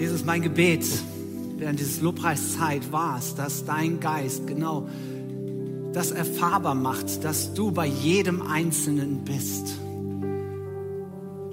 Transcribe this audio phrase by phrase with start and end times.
[0.00, 0.86] Jesus, mein Gebet
[1.58, 4.88] während dieses Lobpreiszeit war es, dass dein Geist genau
[5.92, 9.78] das erfahrbar macht, dass du bei jedem Einzelnen bist.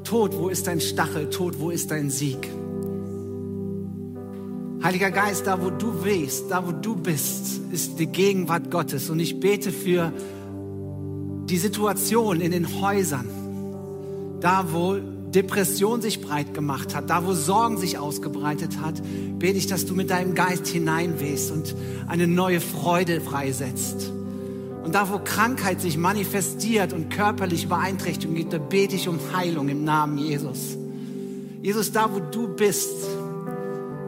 [0.06, 1.30] Tod, wo ist dein Stachel?
[1.30, 2.48] Tod, wo ist dein Sieg?
[4.82, 9.10] Heiliger Geist, da wo du wehst, da wo du bist, ist die Gegenwart Gottes.
[9.10, 10.14] Und ich bete für
[11.50, 13.28] die Situation in den Häusern,
[14.40, 14.96] da wo
[15.34, 19.02] Depression sich breit gemacht hat, da wo Sorgen sich ausgebreitet hat,
[19.38, 21.76] bete ich, dass du mit deinem Geist hineinwehst und
[22.08, 24.12] eine neue Freude freisetzt.
[24.84, 29.68] Und da, wo Krankheit sich manifestiert und körperlich Beeinträchtigung gibt, da bete ich um Heilung
[29.68, 30.78] im Namen Jesus.
[31.62, 32.96] Jesus, da, wo du bist,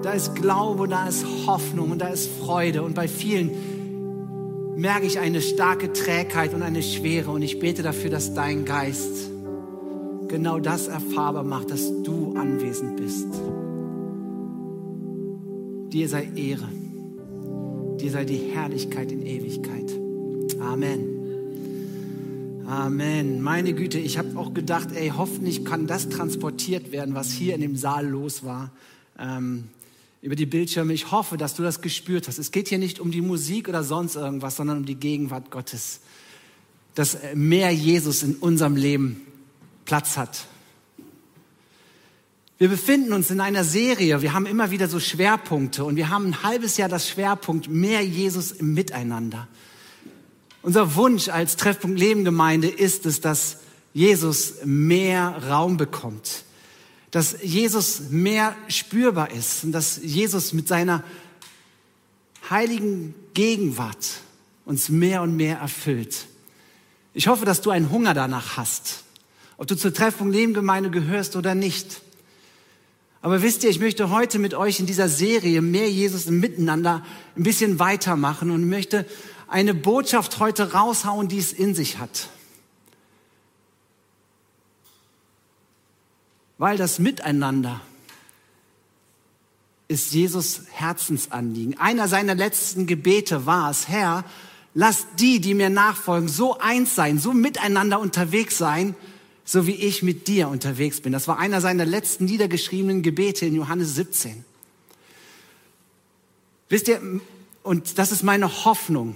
[0.02, 2.84] da ist Glaube, da ist Hoffnung und da ist Freude.
[2.84, 3.52] Und bei vielen
[4.78, 7.32] merke ich eine starke Trägheit und eine Schwere.
[7.32, 9.30] Und ich bete dafür, dass dein Geist
[10.30, 13.28] genau das erfahrbar macht, dass du anwesend bist.
[15.92, 16.70] Dir sei Ehre.
[18.00, 19.92] Dir sei die Herrlichkeit in Ewigkeit.
[20.62, 21.20] Amen.
[22.68, 23.42] Amen.
[23.42, 27.62] Meine Güte, ich habe auch gedacht, ey, hoffentlich kann das transportiert werden, was hier in
[27.62, 28.72] dem Saal los war.
[29.18, 29.66] Ähm,
[30.22, 30.94] über die Bildschirme.
[30.94, 32.38] Ich hoffe, dass du das gespürt hast.
[32.38, 36.02] Es geht hier nicht um die Musik oder sonst irgendwas, sondern um die Gegenwart Gottes.
[36.94, 39.22] Dass mehr Jesus in unserem Leben
[39.90, 40.46] Platz hat.
[42.60, 44.22] Wir befinden uns in einer Serie.
[44.22, 48.06] Wir haben immer wieder so Schwerpunkte und wir haben ein halbes Jahr das Schwerpunkt mehr
[48.06, 49.48] Jesus im Miteinander.
[50.62, 56.44] Unser Wunsch als Treffpunkt Leben Gemeinde ist es, dass Jesus mehr Raum bekommt,
[57.10, 61.04] dass Jesus mehr spürbar ist und dass Jesus mit seiner
[62.48, 64.22] heiligen Gegenwart
[64.66, 66.28] uns mehr und mehr erfüllt.
[67.16, 69.06] Ich hoffe, dass du einen Hunger danach hast,
[69.60, 72.02] ob du zur Treffpunkt Leben Gemeinde gehörst oder nicht.
[73.22, 77.06] Aber wisst ihr, ich möchte heute mit euch in dieser Serie mehr Jesus im Miteinander
[77.36, 79.06] ein bisschen weitermachen und möchte
[79.50, 82.30] eine Botschaft heute raushauen, die es in sich hat.
[86.58, 87.82] Weil das Miteinander
[89.90, 91.78] ist Jesus Herzensanliegen.
[91.78, 94.24] Einer seiner letzten Gebete war es, Herr,
[94.74, 98.96] lass die, die mir nachfolgen, so eins sein, so miteinander unterwegs sein,
[99.52, 101.12] so wie ich mit dir unterwegs bin.
[101.12, 104.46] Das war einer seiner letzten niedergeschriebenen Gebete in Johannes 17.
[106.70, 107.02] Wisst ihr,
[107.64, 109.16] und das ist meine Hoffnung,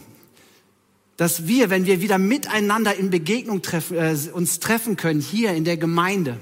[1.17, 5.65] dass wir, wenn wir wieder miteinander in Begegnung treffen, äh, uns treffen können hier in
[5.65, 6.39] der Gemeinde,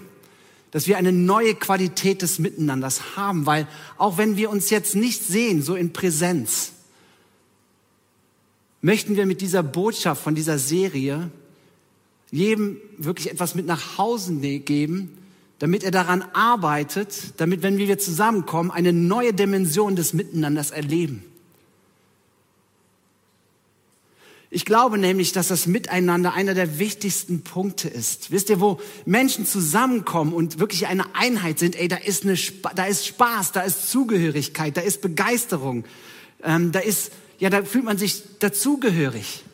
[0.72, 5.22] dass wir eine neue Qualität des Miteinanders haben, weil auch wenn wir uns jetzt nicht
[5.22, 6.72] sehen, so in Präsenz,
[8.80, 11.30] möchten wir mit dieser Botschaft von dieser Serie
[12.32, 15.18] jedem wirklich etwas mit nach Hause ne-, geben,
[15.60, 21.24] damit er daran arbeitet, damit, wenn wir zusammenkommen, eine neue Dimension des Miteinanders erleben.
[24.54, 28.32] Ich glaube nämlich, dass das Miteinander einer der wichtigsten Punkte ist.
[28.32, 32.38] Wisst ihr, wo Menschen zusammenkommen und wirklich eine Einheit sind, ey, da ist, eine,
[32.76, 35.86] da ist Spaß, da ist Zugehörigkeit, da ist Begeisterung,
[36.44, 39.46] ähm, da ist, ja, da fühlt man sich dazugehörig.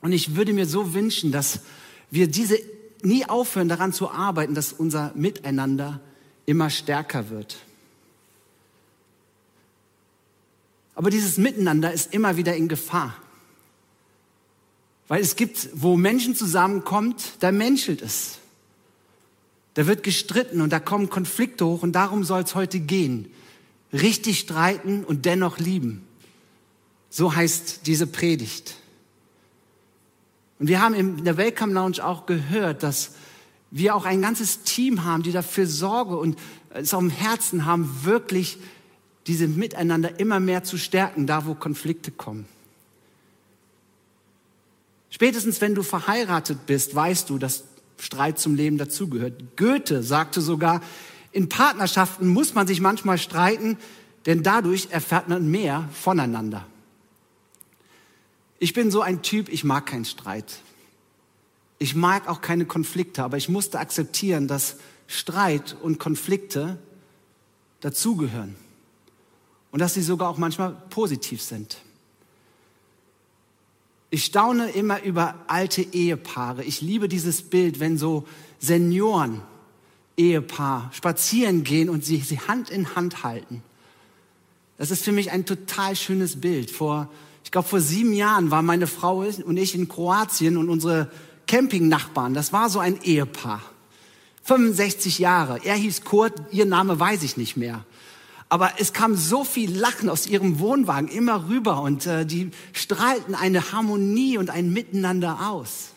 [0.00, 1.60] Und ich würde mir so wünschen, dass
[2.10, 2.58] wir diese
[3.02, 6.00] nie aufhören, daran zu arbeiten, dass unser Miteinander
[6.46, 7.56] immer stärker wird.
[10.94, 13.16] Aber dieses Miteinander ist immer wieder in Gefahr.
[15.08, 18.38] Weil es gibt, wo Menschen zusammenkommt, da menschelt es.
[19.74, 23.30] Da wird gestritten und da kommen Konflikte hoch und darum soll es heute gehen.
[23.92, 26.06] Richtig streiten und dennoch lieben.
[27.10, 28.76] So heißt diese Predigt.
[30.64, 33.10] Und wir haben in der Welcome Lounge auch gehört, dass
[33.70, 36.38] wir auch ein ganzes Team haben, die dafür Sorge und
[36.70, 38.56] es auf dem Herzen haben, wirklich
[39.26, 42.46] diese Miteinander immer mehr zu stärken, da wo Konflikte kommen.
[45.10, 47.64] Spätestens wenn du verheiratet bist, weißt du, dass
[47.98, 49.58] Streit zum Leben dazugehört.
[49.58, 50.80] Goethe sagte sogar,
[51.30, 53.76] in Partnerschaften muss man sich manchmal streiten,
[54.24, 56.66] denn dadurch erfährt man mehr voneinander.
[58.64, 60.62] Ich bin so ein Typ, ich mag keinen Streit.
[61.78, 64.76] Ich mag auch keine Konflikte, aber ich musste akzeptieren, dass
[65.06, 66.78] Streit und Konflikte
[67.80, 68.56] dazugehören
[69.70, 71.76] und dass sie sogar auch manchmal positiv sind.
[74.08, 76.64] Ich staune immer über alte Ehepaare.
[76.64, 78.26] Ich liebe dieses Bild, wenn so
[78.60, 79.42] Senioren,
[80.16, 83.62] Ehepaar spazieren gehen und sie, sie Hand in Hand halten.
[84.78, 86.70] Das ist für mich ein total schönes Bild.
[86.70, 87.10] Vor,
[87.44, 91.10] ich glaube, vor sieben Jahren waren meine Frau und ich in Kroatien und unsere
[91.46, 93.60] Campingnachbarn, das war so ein Ehepaar.
[94.44, 95.60] 65 Jahre.
[95.64, 97.84] Er hieß Kurt, ihr Name weiß ich nicht mehr.
[98.48, 103.34] Aber es kam so viel Lachen aus ihrem Wohnwagen immer rüber und äh, die strahlten
[103.34, 105.90] eine Harmonie und ein Miteinander aus.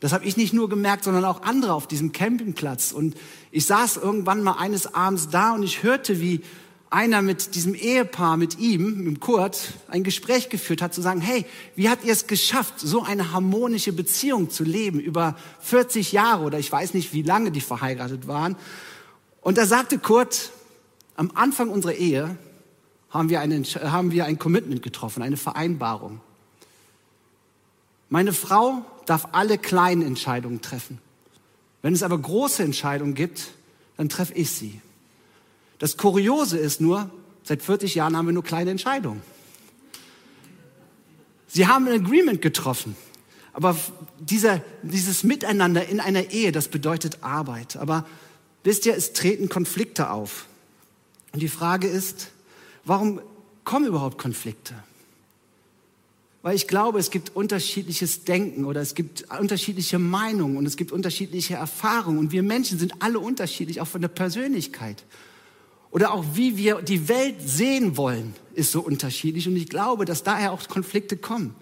[0.00, 2.90] Das habe ich nicht nur gemerkt, sondern auch andere auf diesem Campingplatz.
[2.90, 3.16] Und
[3.52, 6.40] ich saß irgendwann mal eines Abends da und ich hörte, wie
[6.92, 11.46] einer mit diesem Ehepaar, mit ihm, mit Kurt, ein Gespräch geführt hat, zu sagen, hey,
[11.74, 16.58] wie habt ihr es geschafft, so eine harmonische Beziehung zu leben über 40 Jahre oder
[16.58, 18.56] ich weiß nicht, wie lange die verheiratet waren.
[19.40, 20.50] Und da sagte Kurt,
[21.16, 22.36] am Anfang unserer Ehe
[23.08, 26.20] haben wir, einen, haben wir ein Commitment getroffen, eine Vereinbarung.
[28.10, 30.98] Meine Frau darf alle kleinen Entscheidungen treffen.
[31.80, 33.48] Wenn es aber große Entscheidungen gibt,
[33.96, 34.80] dann treffe ich sie.
[35.82, 37.10] Das Kuriose ist nur,
[37.42, 39.20] seit 40 Jahren haben wir nur kleine Entscheidungen.
[41.48, 42.94] Sie haben ein Agreement getroffen.
[43.52, 43.76] Aber
[44.20, 47.78] dieser, dieses Miteinander in einer Ehe, das bedeutet Arbeit.
[47.78, 48.06] Aber
[48.62, 50.46] wisst ihr, es treten Konflikte auf.
[51.32, 52.30] Und die Frage ist,
[52.84, 53.20] warum
[53.64, 54.74] kommen überhaupt Konflikte?
[56.42, 60.92] Weil ich glaube, es gibt unterschiedliches Denken oder es gibt unterschiedliche Meinungen und es gibt
[60.92, 65.02] unterschiedliche Erfahrungen und wir Menschen sind alle unterschiedlich, auch von der Persönlichkeit.
[65.92, 70.24] Oder auch wie wir die Welt sehen wollen, ist so unterschiedlich und ich glaube, dass
[70.24, 71.54] daher auch Konflikte kommen.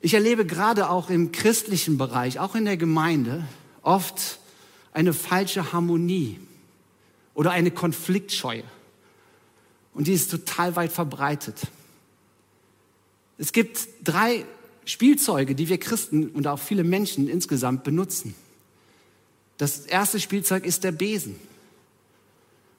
[0.00, 3.44] Ich erlebe gerade auch im christlichen Bereich, auch in der Gemeinde,
[3.82, 4.38] oft
[4.92, 6.40] eine falsche Harmonie
[7.34, 8.64] oder eine Konfliktscheue.
[9.92, 11.60] Und die ist total weit verbreitet.
[13.36, 14.46] Es gibt drei
[14.86, 18.34] Spielzeuge, die wir Christen und auch viele Menschen insgesamt benutzen.
[19.58, 21.36] Das erste Spielzeug ist der Besen.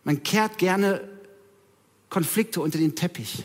[0.03, 1.01] Man kehrt gerne
[2.09, 3.43] Konflikte unter den Teppich.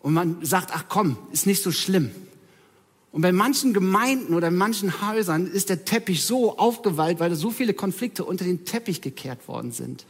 [0.00, 2.10] Und man sagt, ach komm, ist nicht so schlimm.
[3.10, 7.36] Und bei manchen Gemeinden oder in manchen Häusern ist der Teppich so aufgeweilt, weil da
[7.36, 10.04] so viele Konflikte unter den Teppich gekehrt worden sind.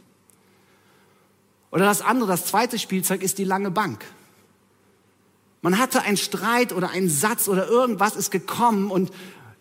[1.71, 4.03] Oder das andere, das zweite Spielzeug ist die lange Bank.
[5.61, 9.11] Man hatte einen Streit oder einen Satz oder irgendwas ist gekommen und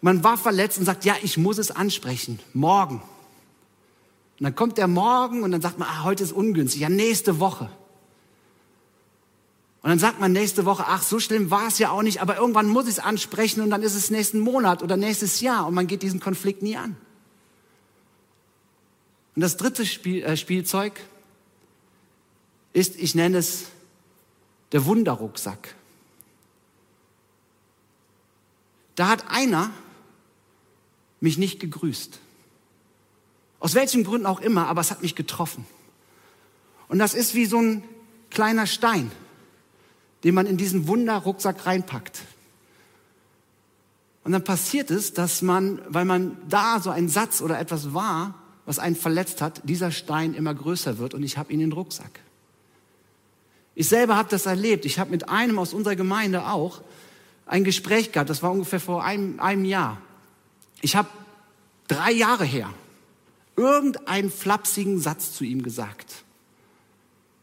[0.01, 2.97] man war verletzt und sagt, ja, ich muss es ansprechen, morgen.
[2.97, 7.41] Und dann kommt der Morgen und dann sagt man, ah, heute ist ungünstig, ja, nächste
[7.41, 7.69] Woche.
[9.83, 12.37] Und dann sagt man nächste Woche, ach, so schlimm war es ja auch nicht, aber
[12.37, 15.75] irgendwann muss ich es ansprechen und dann ist es nächsten Monat oder nächstes Jahr und
[15.75, 16.97] man geht diesen Konflikt nie an.
[19.35, 21.01] Und das dritte Spiel, äh, Spielzeug
[22.73, 23.67] ist, ich nenne es
[24.73, 25.75] der Wunderrucksack.
[28.95, 29.71] Da hat einer
[31.21, 32.19] mich nicht gegrüßt.
[33.61, 35.67] Aus welchen Gründen auch immer, aber es hat mich getroffen.
[36.89, 37.83] Und das ist wie so ein
[38.31, 39.11] kleiner Stein,
[40.25, 42.23] den man in diesen Wunderrucksack reinpackt.
[44.25, 48.35] Und dann passiert es, dass man, weil man da so ein Satz oder etwas war,
[48.67, 51.73] was einen verletzt hat, dieser Stein immer größer wird und ich habe ihn in den
[51.73, 52.21] Rucksack.
[53.75, 54.85] Ich selber habe das erlebt.
[54.85, 56.83] Ich habe mit einem aus unserer Gemeinde auch
[57.47, 58.29] ein Gespräch gehabt.
[58.29, 60.03] Das war ungefähr vor einem, einem Jahr.
[60.81, 61.09] Ich habe
[61.89, 62.73] drei Jahre her
[63.57, 66.25] irgendeinen flapsigen Satz zu ihm gesagt.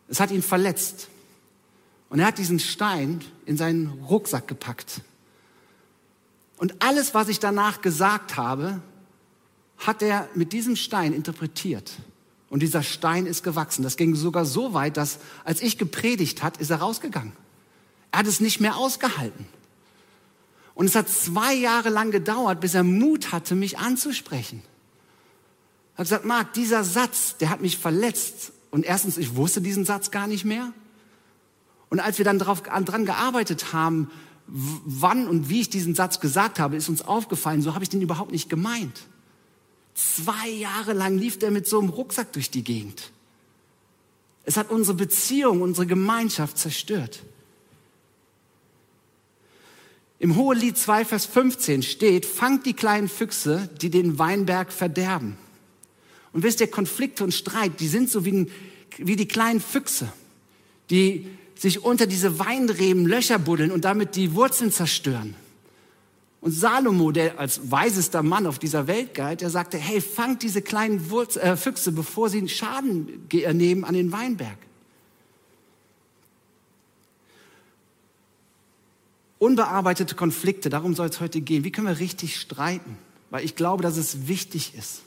[0.08, 1.10] Es hat ihn verletzt.
[2.10, 5.02] Und er hat diesen Stein in seinen Rucksack gepackt.
[6.58, 8.82] Und alles, was ich danach gesagt habe,
[9.78, 11.92] hat er mit diesem Stein interpretiert.
[12.50, 13.84] Und dieser Stein ist gewachsen.
[13.84, 17.34] Das ging sogar so weit, dass als ich gepredigt hat, ist er rausgegangen.
[18.12, 19.46] Er hat es nicht mehr ausgehalten.
[20.76, 24.62] Und es hat zwei Jahre lang gedauert, bis er Mut hatte, mich anzusprechen.
[25.96, 28.52] Er hat gesagt, Marc, dieser Satz, der hat mich verletzt.
[28.72, 30.74] Und erstens, ich wusste diesen Satz gar nicht mehr.
[31.90, 34.12] Und als wir dann darauf, dran gearbeitet haben,
[34.48, 38.02] wann und wie ich diesen Satz gesagt habe, ist uns aufgefallen, so habe ich den
[38.02, 39.04] überhaupt nicht gemeint.
[39.94, 43.12] Zwei Jahre lang lief der mit so einem Rucksack durch die Gegend.
[44.44, 47.24] Es hat unsere Beziehung, unsere Gemeinschaft zerstört.
[50.20, 55.38] Im Hohelied 2, Vers 15 steht, fangt die kleinen Füchse, die den Weinberg verderben.
[56.32, 58.48] Und wisst ihr, Konflikte und Streit, die sind so wie,
[58.98, 60.12] wie die kleinen Füchse,
[60.90, 65.36] die sich unter diese Weinreben Löcher buddeln und damit die Wurzeln zerstören.
[66.42, 70.62] Und Salomo, der als weisester Mann auf dieser Welt galt, der sagte, hey, fangt diese
[70.62, 74.58] kleinen Wurz äh, Füchse, bevor sie Schaden nehmen an den Weinberg.
[79.40, 81.64] Unbearbeitete Konflikte, darum soll es heute gehen.
[81.64, 82.98] Wie können wir richtig streiten?
[83.30, 85.02] Weil ich glaube, dass es wichtig ist,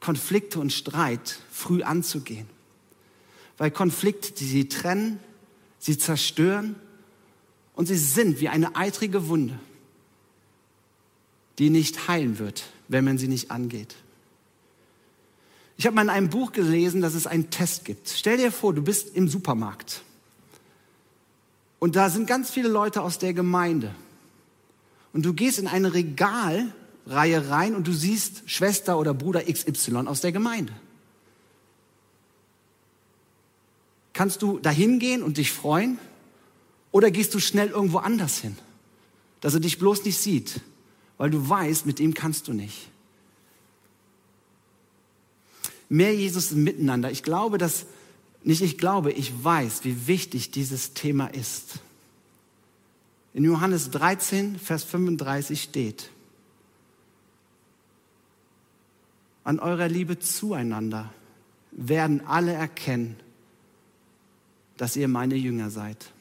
[0.00, 2.46] Konflikte und Streit früh anzugehen.
[3.56, 5.18] Weil Konflikte, die sie trennen,
[5.78, 6.76] sie zerstören
[7.74, 9.58] und sie sind wie eine eitrige Wunde
[11.58, 13.94] die nicht heilen wird, wenn man sie nicht angeht.
[15.78, 18.08] Ich habe mal in einem Buch gelesen, dass es einen Test gibt.
[18.08, 20.02] Stell dir vor, du bist im Supermarkt
[21.86, 23.94] und da sind ganz viele Leute aus der Gemeinde
[25.12, 30.20] und du gehst in eine Regalreihe rein und du siehst Schwester oder Bruder XY aus
[30.20, 30.72] der Gemeinde.
[34.14, 36.00] Kannst du dahin gehen und dich freuen
[36.90, 38.58] oder gehst du schnell irgendwo anders hin,
[39.40, 40.60] dass er dich bloß nicht sieht,
[41.18, 42.88] weil du weißt, mit ihm kannst du nicht?
[45.88, 47.10] mehr Jesus im Miteinander.
[47.10, 47.86] Ich glaube, dass,
[48.46, 51.80] nicht ich glaube, ich weiß, wie wichtig dieses Thema ist.
[53.34, 56.10] In Johannes 13, Vers 35 steht,
[59.42, 61.12] an eurer Liebe zueinander
[61.72, 63.16] werden alle erkennen,
[64.76, 66.12] dass ihr meine Jünger seid.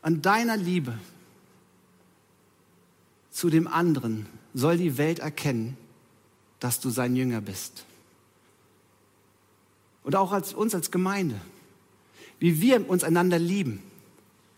[0.00, 0.96] An deiner Liebe
[3.32, 5.76] zu dem anderen soll die Welt erkennen,
[6.60, 7.84] dass du sein Jünger bist.
[10.06, 11.38] Und auch als uns als Gemeinde,
[12.38, 13.82] wie wir uns einander lieben,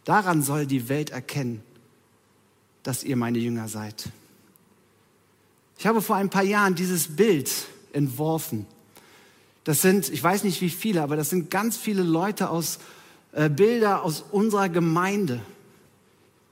[0.04, 1.62] daran soll die Welt erkennen,
[2.84, 4.10] dass ihr meine Jünger seid.
[5.76, 7.50] Ich habe vor ein paar Jahren dieses Bild
[7.92, 8.66] entworfen.
[9.64, 12.78] Das sind, ich weiß nicht wie viele, aber das sind ganz viele Leute aus
[13.32, 15.40] äh, Bilder aus unserer Gemeinde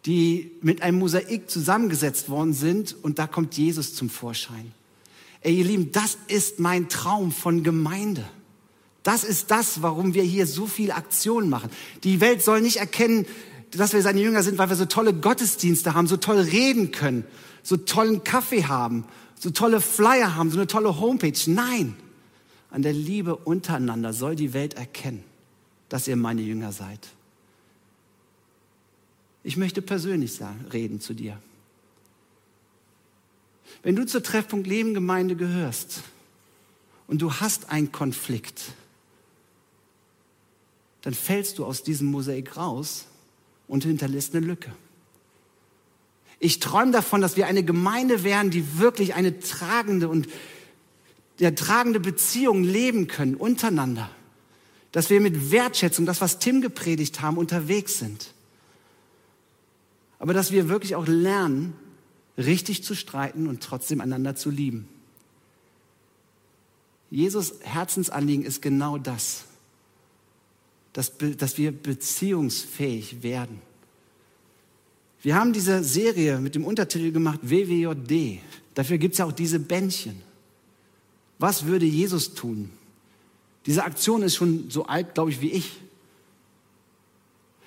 [0.07, 4.73] die mit einem Mosaik zusammengesetzt worden sind und da kommt Jesus zum Vorschein.
[5.41, 8.25] Ey, ihr Lieben, das ist mein Traum von Gemeinde.
[9.07, 11.71] Das ist das, warum wir hier so viel Aktion machen.
[12.03, 13.25] Die Welt soll nicht erkennen,
[13.71, 17.23] dass wir seine Jünger sind, weil wir so tolle Gottesdienste haben, so toll reden können,
[17.63, 19.05] so tollen Kaffee haben,
[19.39, 21.39] so tolle Flyer haben, so eine tolle Homepage.
[21.47, 21.95] Nein,
[22.73, 25.23] an der Liebe untereinander soll die Welt erkennen,
[25.89, 27.07] dass ihr meine Jünger seid.
[29.45, 31.39] Ich möchte persönlich sagen, reden zu dir.
[33.85, 36.03] Wenn du zur Treffpunkt Leben Gemeinde gehörst
[37.07, 38.73] und du hast einen Konflikt,
[41.07, 43.07] dann fällst du aus diesem Mosaik raus
[43.69, 44.73] und hinterlässt eine Lücke.
[46.41, 50.29] Ich träume davon, dass wir eine Gemeinde wären, die wirklich eine tragende und
[51.39, 54.11] der tragende Beziehung leben können untereinander.
[54.93, 58.35] Dass wir mit Wertschätzung, das was Tim gepredigt haben, unterwegs sind
[60.19, 61.75] aber dass wir wirklich auch lernen,
[62.39, 64.89] richtig zu streiten und trotzdem einander zu lieben.
[67.11, 69.45] Jesus Herzensanliegen ist genau das,
[70.97, 73.61] dass, dass wir beziehungsfähig werden.
[75.21, 78.41] Wir haben diese Serie mit dem Untertitel gemacht WWJD.
[78.73, 80.23] Dafür gibt es ja auch diese Bändchen.
[81.39, 82.71] Was würde Jesus tun?
[83.67, 85.73] Diese Aktion ist schon so alt, glaube ich, wie ich.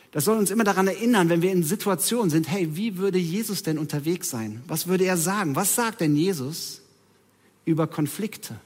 [0.10, 3.62] Das soll uns immer daran erinnern, wenn wir in Situationen sind, hey, wie würde Jesus
[3.62, 4.64] denn unterwegs sein?
[4.68, 5.56] Was würde er sagen?
[5.56, 6.82] Was sagt denn Jesus
[7.64, 8.60] über Konflikte?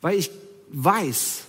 [0.00, 0.32] Weil ich
[0.72, 1.44] weiß,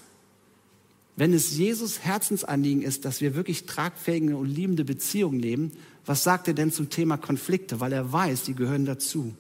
[1.17, 5.71] wenn es Jesus Herzensanliegen ist, dass wir wirklich tragfähige und liebende Beziehungen leben,
[6.05, 7.79] was sagt er denn zum Thema Konflikte?
[7.79, 9.33] Weil er weiß, die gehören dazu.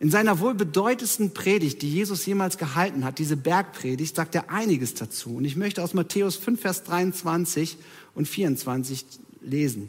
[0.00, 4.94] In seiner wohl bedeutendsten Predigt, die Jesus jemals gehalten hat, diese Bergpredigt, sagt er einiges
[4.94, 5.36] dazu.
[5.36, 7.78] Und ich möchte aus Matthäus 5, Vers 23
[8.16, 9.06] und 24
[9.42, 9.88] lesen.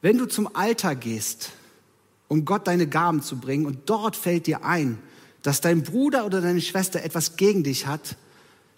[0.00, 1.52] Wenn du zum Altar gehst,
[2.28, 4.98] um Gott deine Gaben zu bringen, und dort fällt dir ein,
[5.42, 8.16] dass dein Bruder oder deine Schwester etwas gegen dich hat,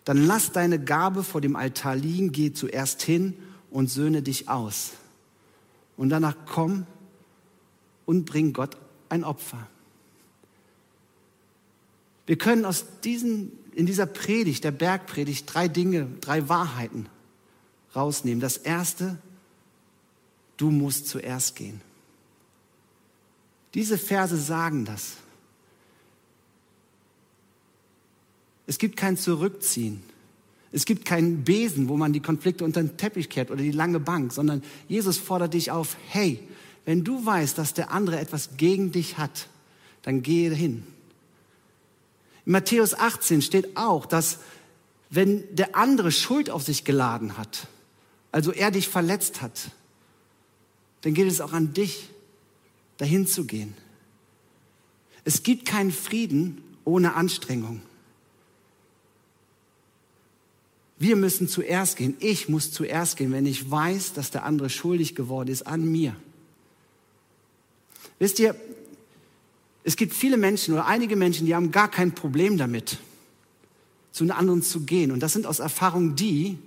[0.04, 3.34] dann lass deine Gabe vor dem Altar liegen, geh zuerst hin
[3.70, 4.92] und söhne dich aus.
[5.96, 6.86] Und danach komm
[8.06, 8.76] und bring Gott
[9.08, 9.66] ein Opfer.
[12.26, 17.06] Wir können aus diesen, in dieser Predigt, der Bergpredigt, drei Dinge, drei Wahrheiten
[17.94, 18.40] rausnehmen.
[18.40, 19.18] Das erste,
[20.56, 21.80] du musst zuerst gehen.
[23.74, 25.16] Diese Verse sagen das.
[28.66, 30.02] Es gibt kein Zurückziehen.
[30.72, 34.00] Es gibt keinen Besen, wo man die Konflikte unter den Teppich kehrt oder die lange
[34.00, 36.40] Bank, sondern Jesus fordert dich auf, hey,
[36.84, 39.48] wenn du weißt, dass der andere etwas gegen dich hat,
[40.02, 40.84] dann gehe hin.
[42.44, 44.38] In Matthäus 18 steht auch, dass
[45.10, 47.68] wenn der andere Schuld auf sich geladen hat,
[48.32, 49.70] also er dich verletzt hat,
[51.02, 52.10] dann gilt es auch an dich,
[52.96, 53.74] dahin zu gehen.
[55.24, 57.80] Es gibt keinen Frieden ohne Anstrengung.
[60.98, 62.16] Wir müssen zuerst gehen.
[62.20, 66.14] Ich muss zuerst gehen, wenn ich weiß, dass der andere schuldig geworden ist an mir.
[68.18, 68.54] Wisst ihr,
[69.82, 72.98] es gibt viele Menschen oder einige Menschen, die haben gar kein Problem damit,
[74.12, 75.10] zu einem anderen zu gehen.
[75.10, 76.58] Und das sind aus Erfahrung die,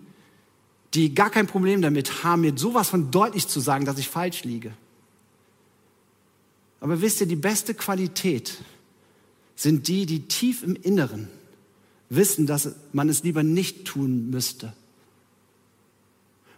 [0.94, 4.44] die gar kein Problem damit haben, mir sowas von deutlich zu sagen, dass ich falsch
[4.44, 4.72] liege.
[6.80, 8.58] Aber wisst ihr, die beste Qualität
[9.56, 11.28] sind die, die tief im Inneren
[12.10, 14.74] wissen, dass man es lieber nicht tun müsste.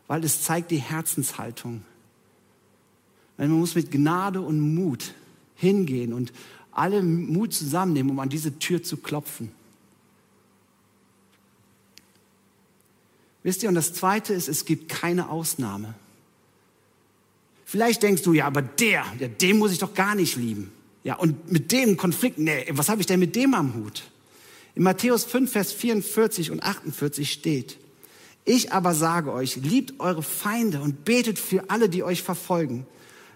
[0.07, 1.83] Weil es zeigt die Herzenshaltung.
[3.37, 5.13] Man muss mit Gnade und Mut
[5.55, 6.33] hingehen und
[6.71, 9.51] alle Mut zusammennehmen, um an diese Tür zu klopfen.
[13.43, 15.93] Wisst ihr, und das Zweite ist, es gibt keine Ausnahme.
[17.65, 20.71] Vielleicht denkst du, ja, aber der, ja, den muss ich doch gar nicht lieben.
[21.03, 24.03] Ja, und mit dem Konflikt, nee, was habe ich denn mit dem am Hut?
[24.79, 27.77] In Matthäus 5, Vers 44 und 48 steht,
[28.45, 32.87] ich aber sage euch, liebt eure Feinde und betet für alle, die euch verfolgen.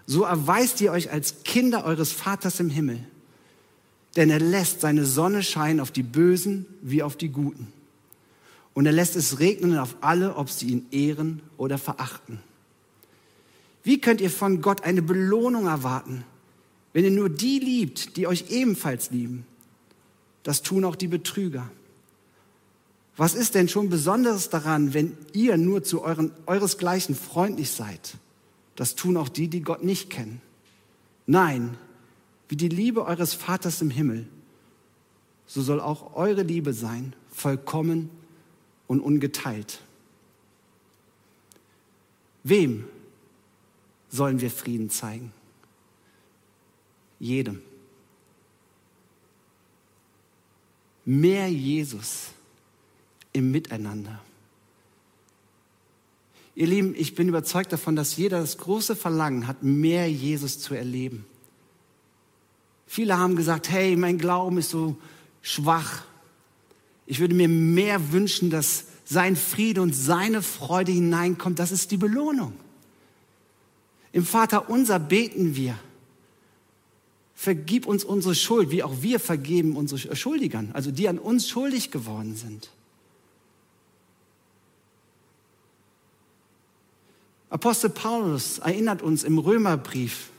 [0.06, 2.98] So erweist ihr euch als Kinder eures Vaters im Himmel.
[4.16, 7.70] Denn er lässt seine Sonne scheinen auf die Bösen wie auf die Guten.
[8.72, 12.40] Und er lässt es regnen auf alle, ob sie ihn ehren oder verachten.
[13.82, 16.24] Wie könnt ihr von Gott eine Belohnung erwarten,
[16.94, 19.44] wenn ihr nur die liebt, die euch ebenfalls lieben?
[20.44, 21.68] Das tun auch die Betrüger.
[23.16, 28.16] Was ist denn schon Besonderes daran, wenn ihr nur zu euren, euresgleichen freundlich seid?
[28.76, 30.40] Das tun auch die, die Gott nicht kennen.
[31.26, 31.76] Nein,
[32.48, 34.26] wie die Liebe eures Vaters im Himmel,
[35.46, 38.10] so soll auch eure Liebe sein, vollkommen
[38.86, 39.80] und ungeteilt.
[42.42, 42.84] Wem
[44.10, 45.32] sollen wir Frieden zeigen?
[47.18, 47.62] Jedem.
[51.04, 52.28] Mehr Jesus
[53.32, 54.20] im Miteinander.
[56.54, 60.74] Ihr Lieben, ich bin überzeugt davon, dass jeder das große Verlangen hat, mehr Jesus zu
[60.74, 61.26] erleben.
[62.86, 64.96] Viele haben gesagt, hey, mein Glauben ist so
[65.42, 66.04] schwach.
[67.06, 71.58] Ich würde mir mehr wünschen, dass sein Friede und seine Freude hineinkommt.
[71.58, 72.52] Das ist die Belohnung.
[74.12, 75.76] Im Vater unser beten wir.
[77.34, 81.90] Vergib uns unsere Schuld, wie auch wir vergeben unsere Schuldigern, also die an uns schuldig
[81.90, 82.70] geworden sind.
[87.50, 90.30] Apostel Paulus erinnert uns im Römerbrief,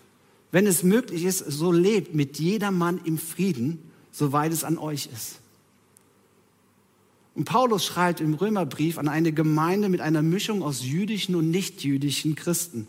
[0.52, 3.80] wenn es möglich ist, so lebt mit jedermann im Frieden,
[4.12, 5.40] soweit es an euch ist.
[7.36, 12.36] Und Paulus schreibt im Römerbrief an eine Gemeinde mit einer Mischung aus jüdischen und nichtjüdischen
[12.36, 12.88] Christen.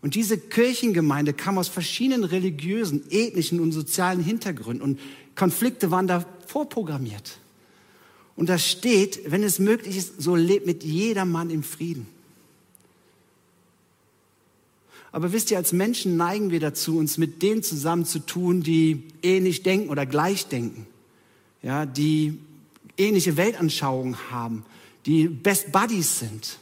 [0.00, 5.00] Und diese Kirchengemeinde kam aus verschiedenen religiösen, ethnischen und sozialen Hintergründen und
[5.34, 7.38] Konflikte waren da vorprogrammiert.
[8.36, 12.06] Und da steht, wenn es möglich ist, so lebt mit jedermann im Frieden.
[15.10, 19.88] Aber wisst ihr, als Menschen neigen wir dazu, uns mit denen zusammenzutun, die ähnlich denken
[19.88, 20.86] oder gleich denken.
[21.62, 22.38] Ja, die
[22.96, 24.64] ähnliche Weltanschauungen haben,
[25.06, 26.58] die Best Buddies sind.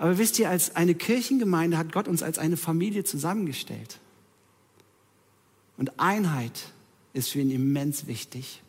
[0.00, 3.98] Aber wisst ihr, als eine Kirchengemeinde hat Gott uns als eine Familie zusammengestellt.
[5.76, 6.72] Und Einheit
[7.12, 8.62] ist für ihn immens wichtig.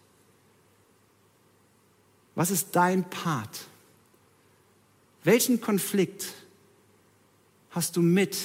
[2.36, 3.62] Was ist dein Part?
[5.24, 6.34] Welchen Konflikt
[7.70, 8.36] hast du mit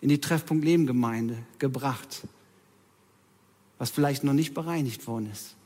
[0.00, 2.22] in die Treffpunkt Leben Gemeinde gebracht,
[3.78, 5.56] was vielleicht noch nicht bereinigt worden ist?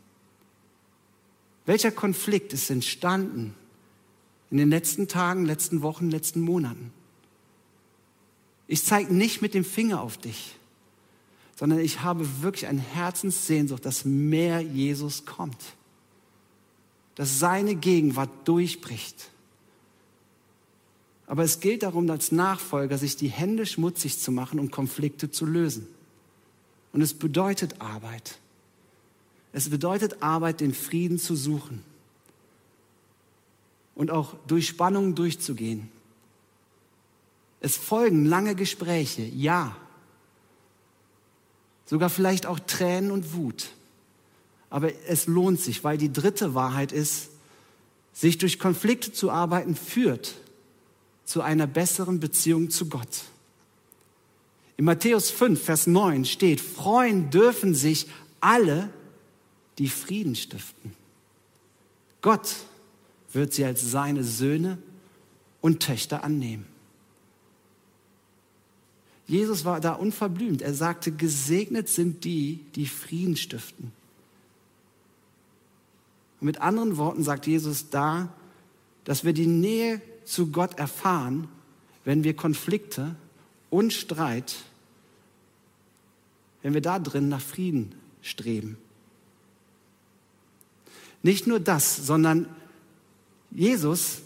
[1.66, 3.54] Welcher Konflikt ist entstanden
[4.50, 6.92] in den letzten Tagen, letzten Wochen, letzten Monaten.
[8.66, 10.56] Ich zeige nicht mit dem Finger auf dich,
[11.56, 15.60] sondern ich habe wirklich eine Herzenssehnsucht, dass mehr Jesus kommt,
[17.14, 19.30] dass seine Gegenwart durchbricht.
[21.26, 25.46] Aber es gilt darum, als Nachfolger sich die Hände schmutzig zu machen und Konflikte zu
[25.46, 25.86] lösen.
[26.92, 28.38] Und es bedeutet Arbeit.
[29.52, 31.84] Es bedeutet Arbeit, den Frieden zu suchen
[33.94, 35.90] und auch durch Spannungen durchzugehen.
[37.60, 39.76] Es folgen lange Gespräche, ja.
[41.84, 43.70] Sogar vielleicht auch Tränen und Wut.
[44.70, 47.30] Aber es lohnt sich, weil die dritte Wahrheit ist,
[48.12, 50.36] sich durch Konflikte zu arbeiten führt
[51.24, 53.24] zu einer besseren Beziehung zu Gott.
[54.76, 58.06] In Matthäus 5, Vers 9 steht, freuen dürfen sich
[58.40, 58.90] alle,
[59.78, 60.92] die Frieden stiften.
[62.22, 62.56] Gott
[63.32, 64.78] wird sie als seine Söhne
[65.60, 66.66] und Töchter annehmen.
[69.26, 70.60] Jesus war da unverblümt.
[70.60, 73.92] Er sagte, gesegnet sind die, die Frieden stiften.
[76.40, 78.32] Und mit anderen Worten sagt Jesus da,
[79.04, 81.48] dass wir die Nähe zu Gott erfahren,
[82.04, 83.14] wenn wir Konflikte
[83.68, 84.56] und Streit,
[86.62, 88.78] wenn wir da drin nach Frieden streben.
[91.22, 92.46] Nicht nur das, sondern
[93.50, 94.22] Jesus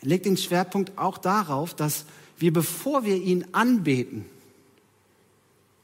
[0.00, 2.04] legt den Schwerpunkt auch darauf, dass
[2.38, 4.26] wir, bevor wir ihn anbeten,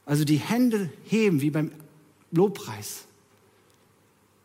[0.05, 1.71] also die Hände heben wie beim
[2.31, 3.05] Lobpreis,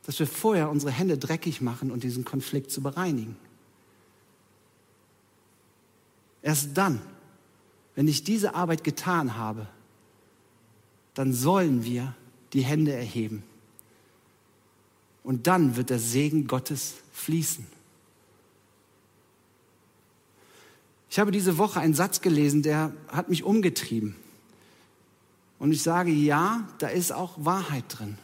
[0.04, 3.36] dass wir vorher unsere Hände dreckig machen und diesen Konflikt zu bereinigen.
[6.42, 7.02] Erst dann,
[7.96, 9.66] wenn ich diese Arbeit getan habe,
[11.14, 12.14] dann sollen wir
[12.52, 13.42] die Hände erheben.
[15.24, 17.66] Und dann wird der Segen Gottes fließen.
[21.16, 24.16] Ich habe diese Woche einen Satz gelesen, der hat mich umgetrieben.
[25.58, 28.18] Und ich sage, ja, da ist auch Wahrheit drin.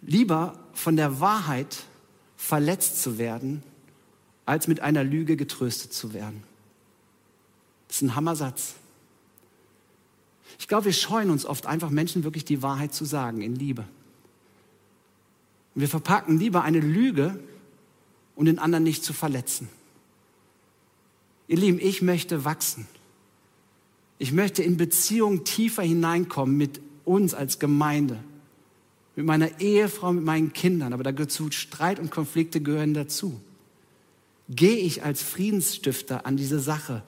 [0.00, 1.84] Lieber von der Wahrheit
[2.38, 3.62] verletzt zu werden,
[4.46, 6.44] als mit einer Lüge getröstet zu werden.
[7.86, 8.76] Das ist ein Hammersatz.
[10.58, 13.82] Ich glaube, wir scheuen uns oft einfach Menschen wirklich die Wahrheit zu sagen in Liebe.
[15.74, 17.38] Und wir verpacken lieber eine Lüge,
[18.34, 19.68] um den anderen nicht zu verletzen.
[21.48, 22.86] Ihr Lieben, ich möchte wachsen.
[24.18, 28.18] Ich möchte in Beziehungen tiefer hineinkommen mit uns als Gemeinde,
[29.14, 30.92] mit meiner Ehefrau, mit meinen Kindern.
[30.92, 33.40] Aber dazu Streit und Konflikte gehören dazu.
[34.48, 37.02] Gehe ich als Friedensstifter an diese Sache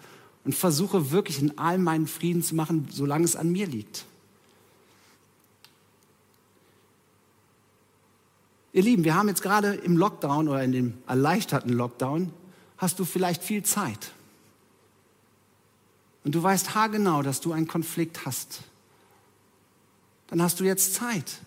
[0.45, 4.05] und versuche wirklich in allem meinen Frieden zu machen, solange es an mir liegt.
[8.73, 12.33] Ihr Lieben, wir haben jetzt gerade im Lockdown oder in dem erleichterten Lockdown,
[12.77, 14.13] hast du vielleicht viel Zeit.
[16.29, 18.61] Und du weißt haargenau, dass du einen Konflikt hast.
[20.27, 21.39] Dann hast du jetzt Zeit.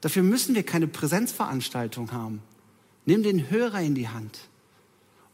[0.00, 2.40] Dafür müssen wir keine Präsenzveranstaltung haben.
[3.04, 4.38] Nimm den Hörer in die Hand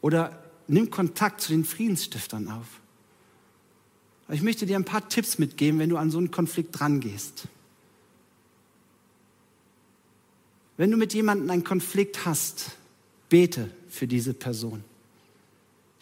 [0.00, 2.80] oder nimm Kontakt zu den Friedensstiftern auf.
[4.24, 7.48] Aber ich möchte dir ein paar Tipps mitgeben, wenn du an so einen Konflikt drangehst.
[10.78, 12.70] Wenn du mit jemandem einen Konflikt hast,
[13.28, 14.82] bete für diese Person.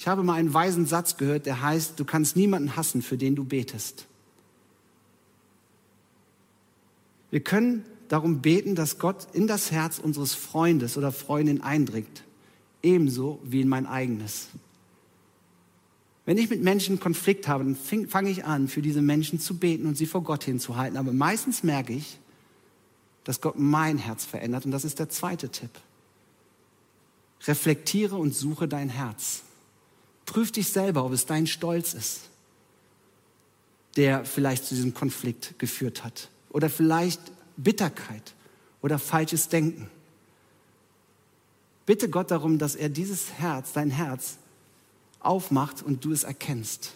[0.01, 3.37] Ich habe mal einen weisen Satz gehört, der heißt, du kannst niemanden hassen, für den
[3.37, 4.07] du betest.
[7.31, 12.25] Wir können darum beten, dass Gott in das Herz unseres Freundes oder Freundin eindringt,
[12.83, 14.49] ebenso wie in mein eigenes.
[16.25, 17.77] Wenn ich mit Menschen Konflikt habe, dann
[18.09, 20.97] fange ich an, für diese Menschen zu beten und sie vor Gott hinzuhalten.
[20.97, 22.19] Aber meistens merke ich,
[23.25, 24.65] dass Gott mein Herz verändert.
[24.65, 25.73] Und das ist der zweite Tipp.
[27.47, 29.43] Reflektiere und suche dein Herz.
[30.31, 32.21] Prüf dich selber, ob es dein Stolz ist,
[33.97, 36.29] der vielleicht zu diesem Konflikt geführt hat.
[36.51, 37.21] Oder vielleicht
[37.57, 38.33] Bitterkeit
[38.81, 39.91] oder falsches Denken.
[41.85, 44.37] Bitte Gott darum, dass er dieses Herz, dein Herz,
[45.19, 46.93] aufmacht und du es erkennst.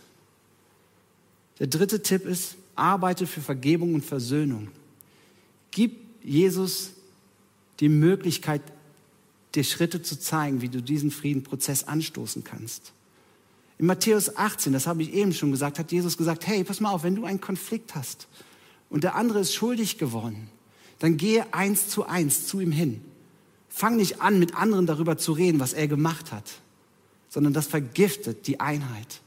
[1.58, 4.68] Der dritte Tipp ist, arbeite für Vergebung und Versöhnung.
[5.72, 6.90] Gib Jesus
[7.80, 8.62] die Möglichkeit,
[9.56, 12.92] dir Schritte zu zeigen, wie du diesen Friedenprozess anstoßen kannst.
[13.78, 16.90] In Matthäus 18, das habe ich eben schon gesagt, hat Jesus gesagt, hey, pass mal
[16.90, 18.28] auf, wenn du einen Konflikt hast
[18.88, 20.48] und der andere ist schuldig geworden,
[21.00, 23.00] dann gehe eins zu eins zu ihm hin.
[23.68, 26.48] Fang nicht an, mit anderen darüber zu reden, was er gemacht hat,
[27.28, 29.20] sondern das vergiftet die Einheit.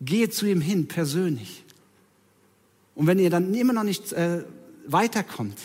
[0.00, 1.62] Gehe zu ihm hin, persönlich.
[2.94, 4.44] Und wenn ihr dann immer noch nicht äh,
[4.86, 5.58] weiterkommt,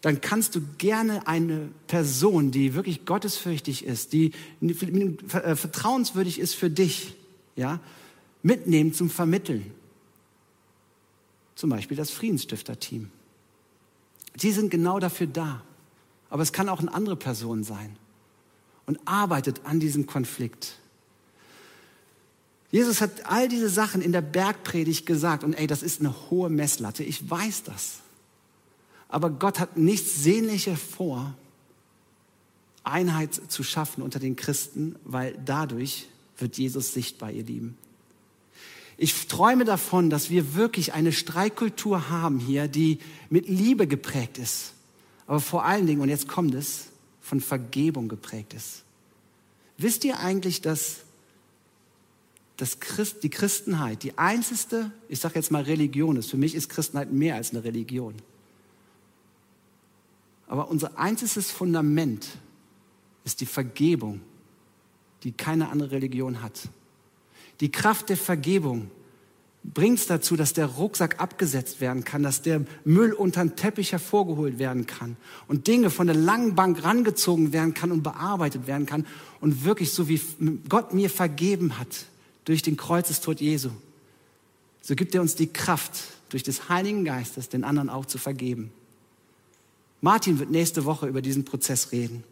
[0.00, 4.32] dann kannst du gerne eine Person, die wirklich gottesfürchtig ist, die
[5.26, 7.14] vertrauenswürdig ist für dich,
[7.56, 7.80] ja,
[8.42, 9.72] mitnehmen zum Vermitteln.
[11.54, 13.10] Zum Beispiel das Friedensstifter-Team.
[14.36, 15.62] Die sind genau dafür da.
[16.30, 17.96] Aber es kann auch eine andere Person sein.
[18.86, 20.78] Und arbeitet an diesem Konflikt.
[22.70, 25.44] Jesus hat all diese Sachen in der Bergpredigt gesagt.
[25.44, 27.04] Und ey, das ist eine hohe Messlatte.
[27.04, 27.98] Ich weiß das.
[29.10, 31.34] Aber Gott hat nichts Sehnlicher vor,
[32.84, 37.76] Einheit zu schaffen unter den Christen, weil dadurch wird Jesus sichtbar, ihr Lieben.
[38.96, 42.98] Ich träume davon, dass wir wirklich eine Streikkultur haben hier, die
[43.30, 44.72] mit Liebe geprägt ist,
[45.26, 46.86] aber vor allen Dingen, und jetzt kommt es,
[47.20, 48.82] von Vergebung geprägt ist.
[49.78, 50.98] Wisst ihr eigentlich, dass,
[52.56, 56.68] dass Christ, die Christenheit die einzigste, ich sage jetzt mal Religion ist, für mich ist
[56.68, 58.14] Christenheit mehr als eine Religion.
[60.50, 62.26] Aber unser einziges Fundament
[63.24, 64.20] ist die Vergebung,
[65.22, 66.68] die keine andere Religion hat.
[67.60, 68.90] Die Kraft der Vergebung
[69.62, 73.92] bringt es dazu, dass der Rucksack abgesetzt werden kann, dass der Müll unter den Teppich
[73.92, 78.86] hervorgeholt werden kann und Dinge von der langen Bank rangezogen werden kann und bearbeitet werden
[78.86, 79.06] kann
[79.40, 80.20] und wirklich so wie
[80.68, 82.06] Gott mir vergeben hat
[82.44, 83.70] durch den Kreuzestod Jesu,
[84.80, 88.72] so gibt er uns die Kraft durch des Heiligen Geistes den anderen auch zu vergeben.
[90.00, 92.24] Martin wird nächste Woche über diesen Prozess reden.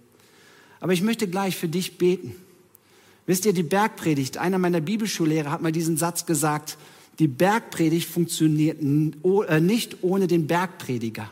[0.80, 2.34] Aber ich möchte gleich für dich beten.
[3.26, 6.78] Wisst ihr, die Bergpredigt, einer meiner Bibelschullehrer hat mal diesen Satz gesagt,
[7.18, 11.30] die Bergpredigt funktioniert äh, nicht ohne den Bergprediger.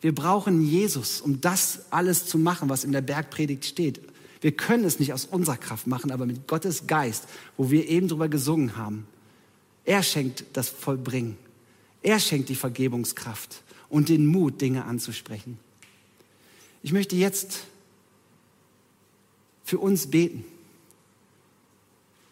[0.00, 4.00] Wir brauchen Jesus, um das alles zu machen, was in der Bergpredigt steht.
[4.40, 7.24] Wir können es nicht aus unserer Kraft machen, aber mit Gottes Geist,
[7.56, 9.06] wo wir eben drüber gesungen haben.
[9.84, 11.36] Er schenkt das Vollbringen.
[12.02, 15.58] Er schenkt die Vergebungskraft und den Mut, Dinge anzusprechen.
[16.82, 17.64] Ich möchte jetzt
[19.64, 20.44] für uns beten.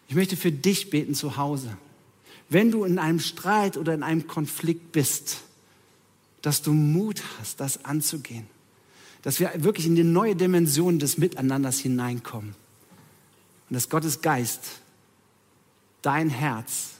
[0.07, 1.77] Ich möchte für dich beten zu Hause.
[2.49, 5.41] Wenn du in einem Streit oder in einem Konflikt bist,
[6.41, 8.47] dass du Mut hast, das anzugehen.
[9.21, 12.55] Dass wir wirklich in die neue Dimension des Miteinanders hineinkommen.
[13.69, 14.61] Und dass Gottes Geist
[16.01, 16.91] dein Herz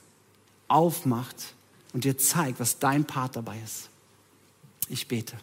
[0.68, 1.54] aufmacht
[1.94, 3.90] und dir zeigt, was dein Part dabei ist.
[4.90, 5.36] Ich bete.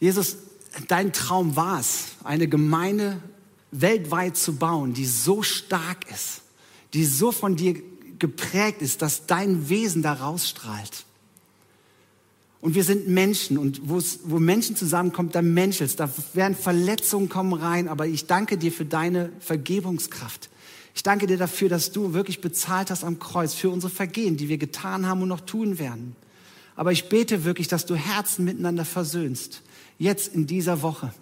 [0.00, 0.36] Jesus,
[0.88, 3.22] dein Traum war es, eine Gemeinde
[3.70, 6.42] weltweit zu bauen, die so stark ist,
[6.94, 7.80] die so von dir
[8.18, 11.04] geprägt ist, dass dein Wesen da rausstrahlt.
[12.60, 17.88] Und wir sind Menschen und wo Menschen zusammenkommen, da menschelst, da werden Verletzungen kommen rein,
[17.88, 20.50] aber ich danke dir für deine Vergebungskraft.
[20.94, 24.48] Ich danke dir dafür, dass du wirklich bezahlt hast am Kreuz für unsere Vergehen, die
[24.48, 26.16] wir getan haben und noch tun werden.
[26.76, 29.62] Aber ich bete wirklich, dass du Herzen miteinander versöhnst.
[29.98, 31.12] Jetzt in dieser Woche.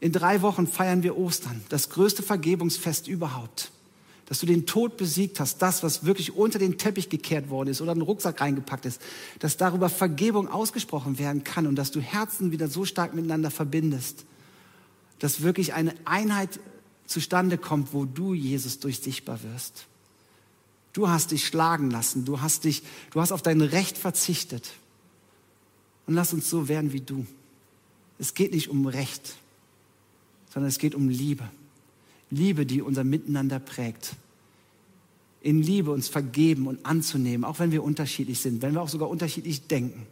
[0.00, 3.70] In drei Wochen feiern wir Ostern, das größte Vergebungsfest überhaupt
[4.32, 7.82] dass du den Tod besiegt hast, das, was wirklich unter den Teppich gekehrt worden ist
[7.82, 8.98] oder in den Rucksack reingepackt ist,
[9.40, 14.24] dass darüber Vergebung ausgesprochen werden kann und dass du Herzen wieder so stark miteinander verbindest,
[15.18, 16.60] dass wirklich eine Einheit
[17.12, 19.86] zustande kommt, wo du, Jesus, durch sichtbar wirst.
[20.92, 24.72] Du hast dich schlagen lassen, du hast dich, du hast auf dein Recht verzichtet.
[26.06, 27.26] Und lass uns so werden wie du.
[28.18, 29.36] Es geht nicht um Recht,
[30.52, 31.48] sondern es geht um Liebe.
[32.30, 34.16] Liebe, die unser Miteinander prägt
[35.42, 39.10] in Liebe uns vergeben und anzunehmen, auch wenn wir unterschiedlich sind, wenn wir auch sogar
[39.10, 40.06] unterschiedlich denken.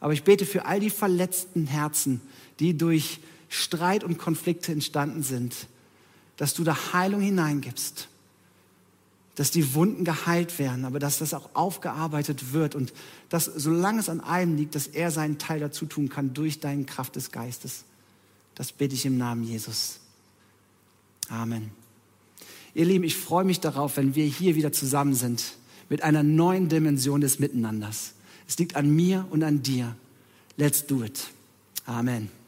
[0.00, 2.20] Aber ich bete für all die verletzten Herzen,
[2.58, 5.68] die durch Streit und Konflikte entstanden sind,
[6.36, 8.08] dass du da Heilung hineingibst,
[9.34, 12.92] dass die Wunden geheilt werden, aber dass das auch aufgearbeitet wird und
[13.28, 16.84] dass, solange es an einem liegt, dass er seinen Teil dazu tun kann durch deine
[16.84, 17.84] Kraft des Geistes.
[18.54, 20.00] Das bete ich im Namen Jesus.
[21.28, 21.70] Amen.
[22.74, 25.56] Ihr Lieben, ich freue mich darauf, wenn wir hier wieder zusammen sind
[25.88, 28.14] mit einer neuen Dimension des Miteinanders.
[28.48, 29.96] Es liegt an mir und an dir.
[30.56, 31.28] Let's do it.
[31.86, 32.41] Amen.